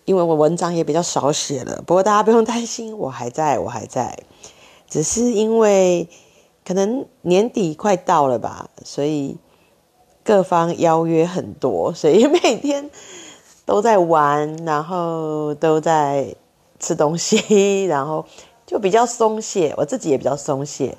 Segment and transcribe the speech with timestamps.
[0.05, 1.81] 因为我文章也比较少写了。
[1.87, 4.19] 不过大家不用担心，我还在，我还在，
[4.87, 6.07] 只是因为
[6.63, 9.39] 可能年底快到了吧，所以
[10.23, 12.91] 各方邀约很多，所以每天
[13.65, 16.35] 都在玩，然后都在。
[16.83, 18.25] 吃东西， 然后
[18.65, 20.97] 就比较松懈，我自己也比较松懈。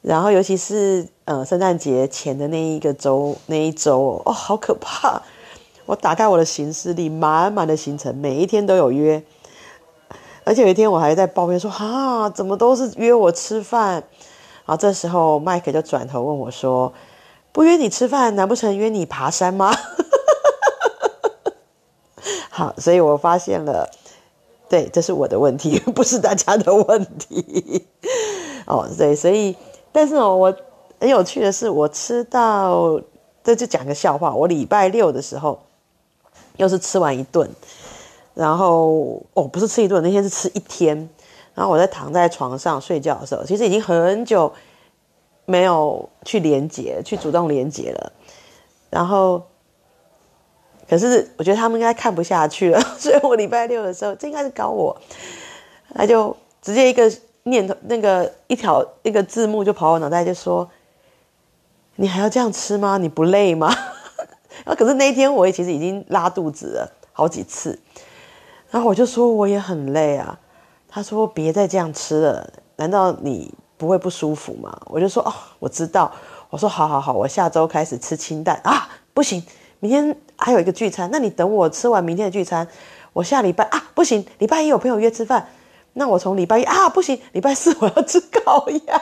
[0.00, 5.22] 然后尤其是呃圣诞节前的那一个周，那一周哦，好可怕！
[5.86, 9.22] 我打开我的行事历，满满的行程，每一天都有约。
[10.44, 14.04] 而且有一天我还在抱怨说：“啊，怎么都是约我吃饭？”
[14.66, 16.92] 然后这时候麦克就转头问我说
[17.50, 19.74] ：“不约你吃饭，难不成约你爬山吗？”
[22.50, 23.90] 好，所以我发现了。
[24.74, 27.86] 对，这是我的问题， 不是大家的问题。
[28.66, 29.54] 哦，对，所以，
[29.92, 30.56] 但是哦，我
[30.98, 33.00] 很有趣的是，我吃到，
[33.44, 34.34] 这就讲个笑话。
[34.34, 35.60] 我礼拜六的时候，
[36.56, 37.48] 又是吃完一顿，
[38.34, 41.08] 然后哦，不是吃一顿，那天是吃一天。
[41.54, 44.52] 然后我在躺在床上睡觉的时候，其实已经很久
[45.46, 48.12] 没有去连接，去主动连接了，
[48.90, 49.40] 然后。
[50.88, 54.96] 可是我觉得他们应该看不下去了， 所以我礼拜六的时候，这应该是搞我，
[55.94, 57.10] 他就直接一个
[57.44, 60.68] 念头，那个一条一个字幕就跑我脑袋，就说
[61.96, 62.98] ：“你还要这样吃吗？
[62.98, 63.68] 你不累吗？”
[64.64, 67.78] 然后可是那一天我也其实已经拉肚子了好几次，
[68.70, 70.38] 然后我就说我也很累啊。
[70.88, 76.10] 他说：“别再这样吃了，难道你不会不舒服吗？”我就说：“哦，我知道。”
[76.50, 79.44] 我说：“好好好，我下周开始吃清淡啊，不行。”
[79.80, 82.68] 明天还有一个聚餐，那你等我吃完明天的聚餐，
[83.14, 85.48] 我下礼拜啊不行，礼拜一有朋友约吃饭，
[85.94, 89.00] 那我从礼拜一啊不行，礼拜四 我要吃烤鸭。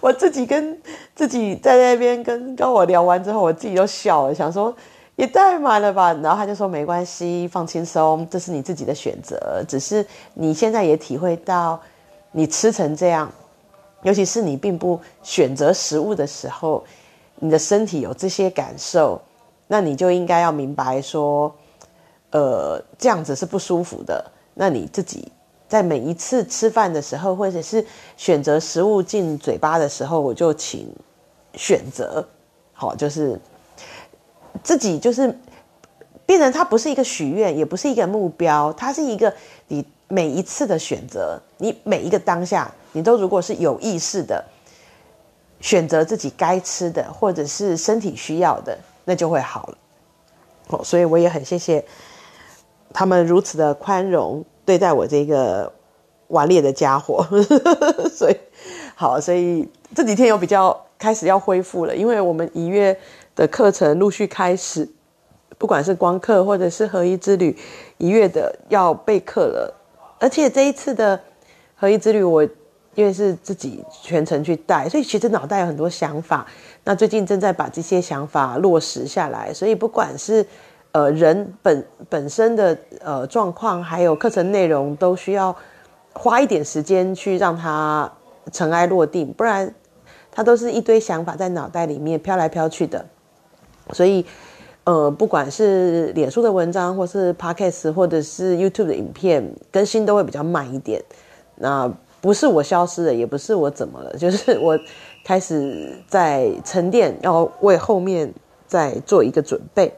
[0.00, 0.80] 我自己跟
[1.14, 4.74] 自己在那边跟跟我聊完之后，我自己都笑了，想说
[5.16, 6.14] 也太满了吧。
[6.22, 11.78] 然后他就说没关系，放轻松，这是你自己的选择，只是你现在也体会到
[12.30, 13.30] 你吃成这样，
[14.04, 16.82] 尤其是你并不选择食物的时候。
[17.44, 19.20] 你的身体有这些感受，
[19.72, 21.50] 那你就应该要明白说，
[22.30, 24.22] 呃，这样子是不舒服的。
[24.52, 25.32] 那你自己
[25.66, 27.82] 在每一次吃饭的时候，或者是
[28.18, 30.86] 选择食物进嘴巴的时候，我就请
[31.54, 32.22] 选择，
[32.74, 33.40] 好，就是
[34.62, 35.34] 自己就是
[36.26, 39.32] 变成它不是一个许愿，也不是一个目标，它是一个
[39.68, 44.44] 你每一次的选择，你每一个当下，你都如果是有意识的。
[45.62, 49.78] 选择自己该吃的，或者是身体需要的，那就会好了。
[50.68, 51.84] 哦，所以我也很谢谢
[52.92, 55.72] 他们如此的宽容对待我这个
[56.28, 57.26] 顽劣的家伙。
[58.10, 58.36] 所以，
[58.94, 62.98] 好，所以这几天有比较开始要恢复了，因为我们一月
[63.34, 64.88] 的课程陆续开始，
[65.58, 67.56] 不管是光课或者是合一之旅，
[67.98, 69.74] 一月的要备课了，
[70.18, 71.20] 而且这一次的
[71.74, 72.48] 合一之旅我。
[72.94, 76.46] 因为是自己全程去带，所以其实脑袋有很多想法。
[76.84, 80.44] 那最近正在把这些想法落实下来，所以不管是
[80.90, 85.54] 呃人本本身的呃状况，还有课程内容，都需要
[86.12, 88.10] 花一点时间去让它
[88.50, 89.72] 尘埃落定，不然
[90.30, 93.06] 它都是一堆想法在脑袋里面飘来飘去的。
[93.92, 94.24] 所以
[94.84, 101.00] 呃，不管是脸书的文章，或是 Podcast，或者是 YouTube 的影片，更新都会比较慢一点。
[101.54, 101.88] 那
[102.20, 104.76] 不是我消失了，也不是我怎么了，就是我
[105.24, 108.32] 开始在沉淀，要为后面
[108.66, 109.94] 再做一个准备。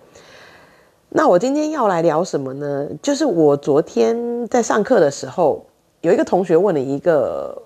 [1.09, 2.89] 那我今天要来聊什么呢？
[3.03, 5.67] 就是我昨天在上课的时候，
[6.01, 7.62] 有一个同学问了一个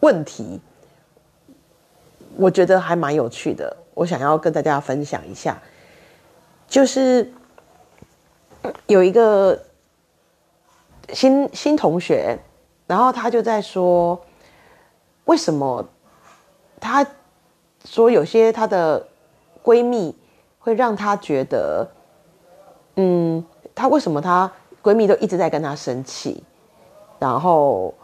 [0.00, 0.60] 问题，
[2.36, 5.60] 我觉得还蛮有趣的，我想要跟大家分享一下。
[6.68, 7.30] 就是
[8.86, 9.58] 有一个
[11.12, 12.38] 新新同学。
[12.84, 14.20] 然后他就在说，
[15.24, 15.88] 为什么？
[16.82, 17.06] 她
[17.84, 19.06] 说有些她的
[19.62, 20.12] 闺蜜
[20.58, 21.88] 会让她觉得，
[22.96, 23.42] 嗯，
[23.72, 24.50] 她为什么她
[24.82, 26.42] 闺蜜都一直在跟她生气？
[27.20, 27.94] 然后，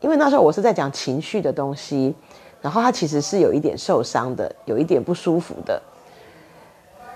[0.00, 2.14] 因为那时候我是在讲情绪的东西，
[2.62, 5.80] 然后她其实是有一点受伤的，有一点不舒服的。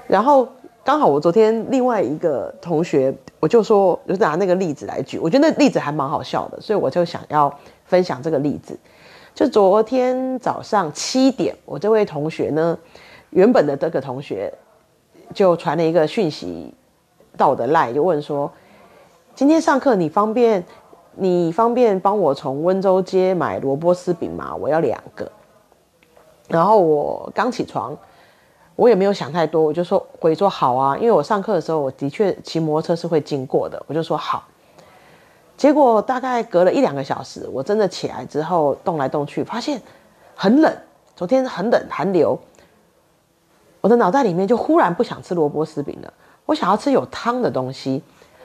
[0.07, 0.47] 然后。
[0.85, 8.77] 刚好我昨天另外一个同学，我就说，就拿那个例子来举，我觉得那例子还蛮好笑的，所以我就想要分享这个例子。
[9.35, 12.79] 就昨天早上七点，我这位同学呢，
[13.31, 14.53] 原本的这个同学
[15.33, 16.75] 就传了一个讯息
[17.37, 18.53] 到我的 LINE，就问说
[19.35, 20.63] ：“今天上课你方便，
[21.17, 24.55] 你方便帮我从温州街买萝卜丝饼吗？
[24.55, 25.31] 我要两个。
[26.49, 27.97] 然后我刚起床，
[28.77, 34.45] 我也没有想太多，我就说回说好啊，因为我上课的时候我的确骑摩托车是会经过的，我就说好。
[35.63, 39.81] 结果大概隔了一两个小时，我真的起来之后动来动去，发现
[40.35, 40.77] 很冷，
[41.15, 42.37] 昨天很冷，寒流。
[43.81, 46.13] 我的脑袋里面就忽然不想吃萝卜丝饼了，
[46.47, 48.03] 我想要吃有汤的东西。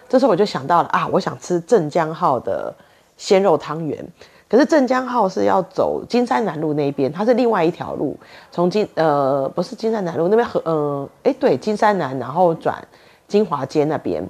[0.08, 2.72] 这时候我就想到了啊，我想吃镇江号的
[3.18, 4.08] 鲜肉汤圆。
[4.48, 8.16] 可是镇江号是要走金山南路那边，它是另外一条路，
[8.52, 12.88] 从金呃不是金山南路那边和呃哎对金山南，然后转
[13.28, 14.24] 金华街那边。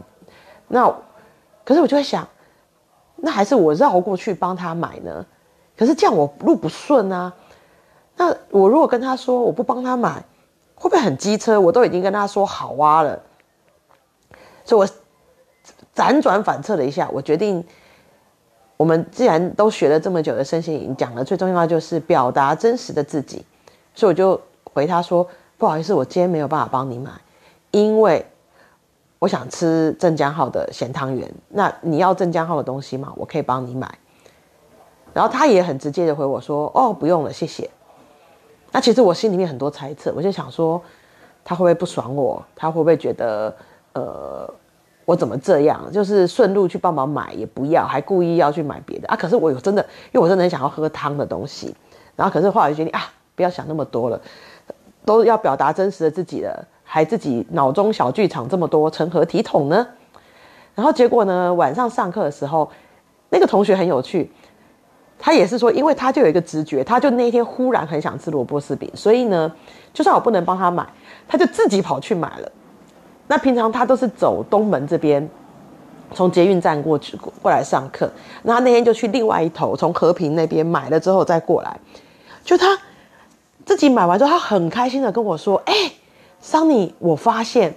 [0.69, 0.89] 那
[1.65, 2.25] 可是我就会想，
[3.17, 5.25] 那还是我绕过去帮他买呢？
[5.77, 7.33] 可是这样我路不顺啊。
[8.15, 10.23] 那我如果跟他说我不帮他买，
[10.75, 11.59] 会不会很机车？
[11.59, 13.19] 我都已经跟他说好啊了。
[14.63, 14.95] 所以我。
[15.93, 17.65] 辗转反侧了一下，我决定，
[18.77, 23.43] 我们既然都学了这么久的身心灵，讲的最重要的就是表达真实的自己，
[23.95, 25.27] 所以我就回他说
[25.57, 27.09] ：“不好意思，我今天没有办法帮你买，
[27.71, 28.23] 因为
[29.19, 31.31] 我想吃镇江号的咸汤圆。
[31.49, 33.11] 那你要镇江号的东西吗？
[33.15, 33.97] 我可以帮你买。”
[35.13, 37.69] 然后他也很直接的回我说：“哦，不用了，谢谢。”
[38.71, 40.81] 那其实我心里面很多猜测，我就想说，
[41.43, 42.45] 他会不会不爽我？
[42.55, 43.55] 他会不会觉得
[43.93, 44.53] 呃？
[45.05, 45.89] 我怎么这样？
[45.89, 49.15] 就是顺路去帮忙买也不要，还故意要去买别的啊！
[49.15, 49.81] 可是我有真的，
[50.11, 51.73] 因为我真的很想要喝汤的东西。
[52.17, 53.03] 然后可是后来就决定啊，
[53.33, 54.19] 不要想那么多了，
[55.05, 59.85] 都要表达真实的自己了，还自己脑中小剧场这么多，成何体统呢？
[60.73, 62.71] 然后结果呢，晚上上课的时候，
[63.29, 64.31] 那个同学很有趣，
[65.19, 69.51] 他也是说，因为他就有一个直觉，他就那一天忽然很想吃萝卜丝饼，所以呢，
[69.93, 70.87] 就算我不能帮他买，
[71.27, 72.51] 他就自己跑去买了。
[73.27, 75.27] 那平常他都是走东门这边，
[76.13, 78.09] 从捷运站过去过来上课。
[78.43, 81.77] 那他那天就去另外一头，从和平那边买了之后再过来。
[82.45, 82.79] 就他
[83.65, 85.73] 自己买完之后，他很开心的跟我说：“哎、
[86.39, 87.75] 桑尼，我发现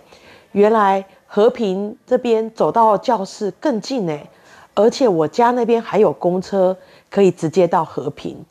[0.53, 4.29] 原来和平这边走到教室更近哎，
[4.75, 6.77] 而且我家那边还有公车
[7.11, 8.45] 可以直接到和平，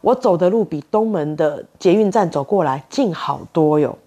[0.00, 3.98] 我走的路比东门的捷运站走过来近好多哟。”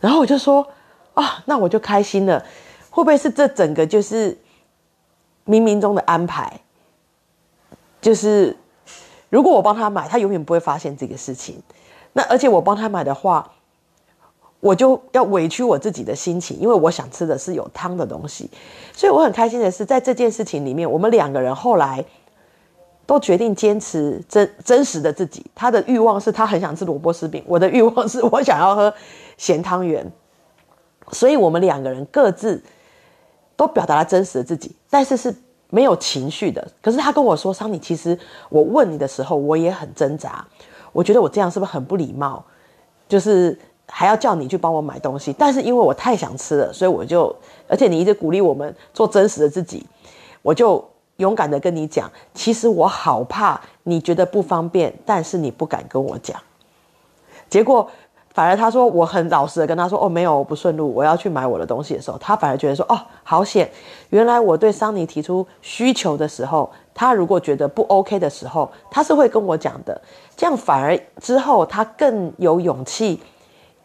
[0.00, 0.66] 然后我就说。
[1.14, 2.44] 啊，那我就开心了。
[2.90, 4.36] 会不会是这整个就是
[5.46, 6.60] 冥冥中的安排？
[8.00, 8.56] 就是
[9.30, 11.62] 如果我帮他买，他永远不会发现这个事情。
[12.14, 13.48] 那而且我帮他买的话，
[14.64, 18.48] 我就要委屈我自己的心情，因为我想吃的是有汤的东西。
[18.94, 22.02] 所以我很开心的是，在这件事情里面，我们两个人后来
[23.04, 25.44] 都决定坚持真真实的自己。
[25.54, 28.94] 他的欲望是他很想吃萝卜丝饼，我的欲望是我想要喝
[29.36, 30.10] 咸汤圆。
[31.12, 32.62] 所以我们两个人各自
[33.56, 35.34] 都表达了真实的自己，但是是
[35.68, 36.66] 没有情绪的。
[36.80, 38.18] 可是他跟我说：“桑尼，其实
[38.48, 40.42] 我问你的时候，我也很挣扎。
[40.90, 42.42] 我觉得我这样是不是很不礼貌？
[43.06, 43.58] 就是
[43.96, 45.32] 还要叫你去帮我买东西。
[45.38, 47.34] 但是因为我太想吃了，所以我就……
[47.68, 49.86] 而且你一直鼓励我们做真实的自己，
[50.42, 50.84] 我就
[51.18, 52.10] 勇敢的跟你讲。
[52.34, 56.36] 其实我好怕你觉得不方便，但是你不敢跟我讲。
[57.48, 57.88] 结果。”
[58.34, 63.70] 反而他说我很老实的跟他说哦，没有，我不顺路，我要去买我的东西的时候，他反而觉得说哦，好险，
[64.10, 70.00] 原来我对桑尼提出需求的时候，他如果觉得不 OK 的时候，他是会跟我讲的，
[70.36, 73.22] 这样反而之后他更有勇气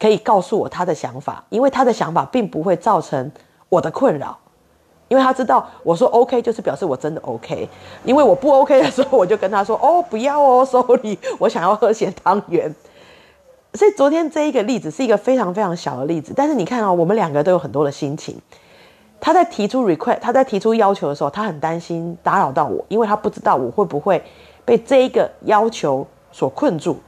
[0.00, 3.30] 可以告诉我他的想法，因为他的想法并不会造成
[3.68, 4.36] 我的困扰，
[5.08, 7.68] 因为他知道我说 OK 就是表示我真的 OK，
[8.04, 12.74] 因为我不 OK 的时候，我就跟他说哦，不要哦，sorry，我想要喝咸汤圆。
[13.74, 18.36] 所以昨天这一个例子是一个非常非常小的例子，但是你看哦，我们两个都有很多的心情。
[19.20, 24.20] 他在提出 request，他在提出要求的时候，他很担心打扰到我，因为他不知道我会不会
[24.64, 26.98] 被这一个要求所困住。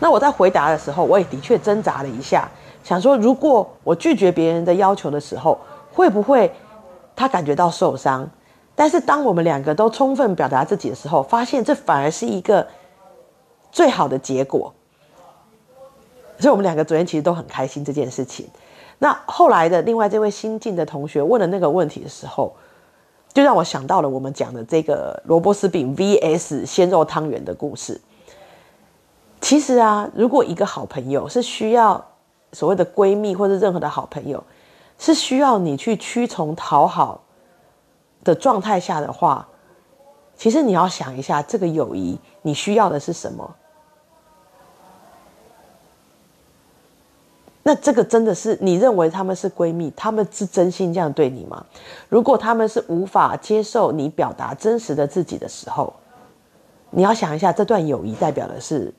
[0.00, 2.50] 那我在回答的时候，我也的确挣扎了一下，
[2.82, 5.56] 想说如果我拒绝别人的要求的时候，
[5.92, 6.52] 会不会
[7.14, 8.28] 他感觉到受伤？
[8.74, 12.66] 但是当我们两个都充分表达自己的时候，发现这反而是一个
[13.70, 14.72] 最好的结果。
[16.38, 18.48] 所以我们两个昨天其实都很开心这件事情。
[18.98, 22.54] 那后来的另外这位新进的同学问了那个问题的时候，
[23.34, 28.00] 就让我想到了我们讲的这个萝卜丝饼 VS 鲜肉汤圆的故事。
[29.50, 32.06] 其实啊，如果一个好朋友是需要
[32.52, 34.40] 所谓的闺蜜或者任何的好朋友，
[34.96, 37.20] 是需要你去屈从讨好
[38.22, 39.48] 的状态下的话，
[40.36, 43.56] 其实你要想一下，这个友谊你需要的是什么？
[47.64, 51.66] 那这个真的是你认为他们是闺蜜，他们是真心这样对你吗？
[52.08, 55.92] 如果他们是无法接受你表达真实的自己的时候，
[56.90, 58.94] 你要想一下，这段友谊代表的是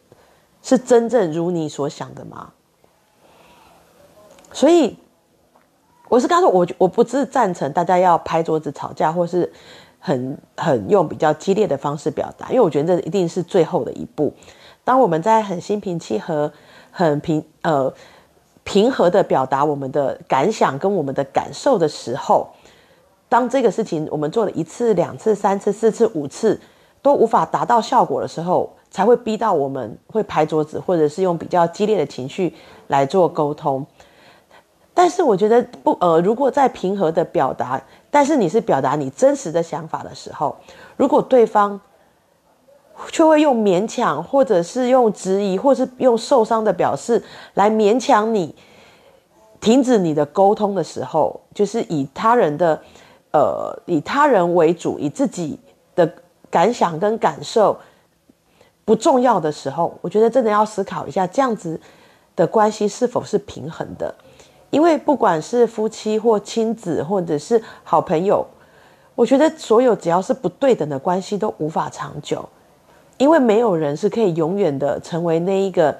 [0.61, 2.51] 是真正如你所想的吗？
[4.53, 4.97] 所以，
[6.09, 9.51] 我是刚说，我我不是赞成大家要拍桌子吵架，或是
[9.97, 14.33] 很很用比较激烈的方式表达，因为我觉得这一定是最后的一步。
[14.83, 16.51] 当我们在很心平气和、
[16.91, 17.91] 很平呃
[18.63, 22.49] 平和的表达我们的感想跟我们的感受的时候，
[23.29, 26.59] 当这个事情我们做了一次、两次、三次、四次、五次
[27.01, 32.53] 都无法达到效果的时候，才会逼到我们会拍桌子，或者是用比较激烈的情绪
[32.87, 33.83] 来做沟通。
[34.93, 37.81] 但是我觉得不呃，如果在平和的表达，
[38.11, 40.55] 但是你是表达你真实的想法的时候，
[40.97, 41.79] 如果对方
[43.09, 48.53] 却会用勉强，或者是用质疑，或是用受伤的表示来勉强你
[49.61, 52.79] 停止你的沟通的时候，就是以他人的
[53.31, 55.57] 呃以他人为主，以自己
[55.95, 56.07] 的
[56.49, 57.75] 感想跟感受
[58.83, 61.79] 不重要的时候，我觉得真的要思考一下，这样子
[62.35, 64.13] 的关系是否是平衡的。
[64.69, 68.45] 因为不管是夫妻或亲子，或者是好朋友，
[69.15, 72.47] 我觉得所有只要是不对等的关系都无法长久，
[73.17, 75.97] 因为没有人是可以永远的成为那一个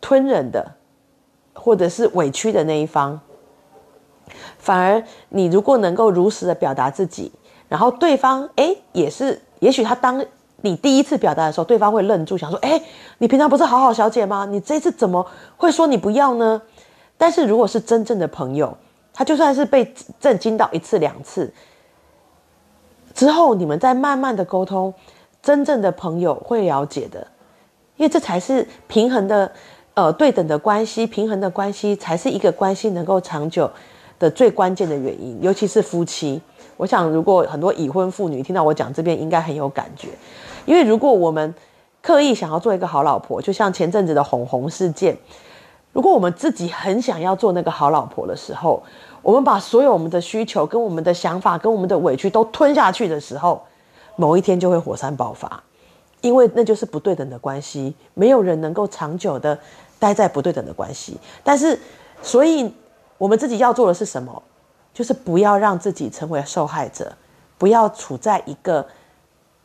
[0.00, 0.72] 吞忍的，
[1.54, 3.20] 或者是委屈的那一方。
[4.58, 7.30] 反而你如果能够如实的表达自己，
[7.68, 10.24] 然后对方诶也是，也许他当
[10.62, 12.82] 你第一次表达的时候，对方会愣住，想说：诶，
[13.18, 14.46] 你平常不是好好小姐吗？
[14.50, 15.26] 你这次怎么
[15.56, 16.62] 会说你不要呢？
[17.16, 18.76] 但是如果是真正的朋友，
[19.12, 21.52] 他就算是被震惊到一次两次
[23.12, 24.94] 之后，你们再慢慢的沟通，
[25.42, 27.26] 真正的朋友会了解的，
[27.96, 29.50] 因为这才是平衡的，
[29.94, 33.70] 呃，对等的关系，平衡的关系才是一个关系能够长久
[34.18, 35.38] 的最关键的原因。
[35.42, 36.40] 尤其是夫妻，
[36.76, 40.08] 我想如果很多已婚妇女听到我讲这边，应该很有感觉，
[40.66, 41.54] 因为如果我们
[42.02, 45.16] 刻意想要做一个好老婆，就像前阵子的红红事件。
[45.92, 48.80] 如果我们自己很想要做那个好老婆的时候，
[49.22, 53.60] 我们把所有我们的需求、跟我们的想法、跟我们的委屈都吞下去的时候，
[54.14, 55.62] 某一天就会火山爆发，
[56.20, 59.58] 因为那就是不对等的关系，没有人能够长久的
[59.98, 61.18] 待在不对等的关系。
[61.42, 61.76] 但是，
[62.22, 62.72] 所以
[63.18, 64.40] 我们自己要做的是什么？
[64.94, 67.12] 就是不要让自己成为受害者，
[67.58, 68.86] 不要处在一个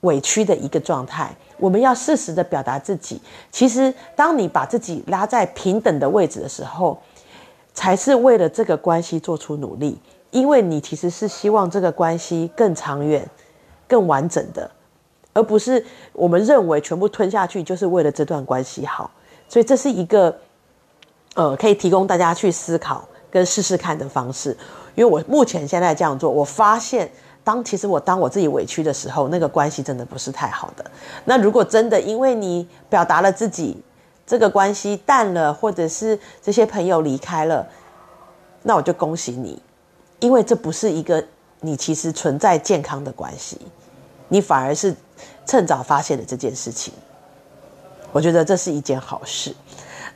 [0.06, 1.36] 委屈的一个状态。
[1.58, 3.22] 我们要适时的表达自己。
[3.50, 6.98] 其实，当你把自己拉在平等的位置的时候，
[7.74, 9.98] 才是为了这个关系做出努力。
[10.32, 13.26] 因为你其实是希望这个关系更长远、
[13.88, 14.70] 更完整的，
[15.32, 19.10] 而不是我们认为全部吞下去就是为了这段关系好。
[19.48, 20.38] 所以，这是一个
[21.36, 24.50] 呃，可以提供大家去思考跟试试看的方式。
[24.94, 27.10] 因为我目前现在这样做，我发现。
[27.46, 30.84] 当其实我当我自己委屈的时候，那个关系真的不是太好的。
[31.24, 33.82] 那如果真的因为你表达了自己，
[34.26, 37.66] 这个关系淡了，或者是这些朋友离开了，
[38.64, 39.62] 那我就恭喜你，
[40.20, 41.24] 因为这不是一个
[41.62, 43.62] 你其实存在健康的关系，
[44.28, 44.96] 你反而是
[45.46, 46.92] 趁早发现了这件事情。
[48.12, 49.56] 我觉得这是一件好事。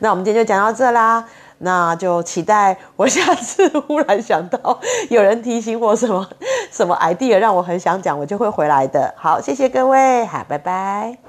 [0.00, 1.28] 那我们今天就讲到这啦。
[1.62, 6.28] 那就期待我下次忽然想到有人提醒我什么
[6.70, 9.14] 什么 idea 让我很想讲，我就会回来的。
[9.16, 11.20] 好，谢谢各位，好，拜拜。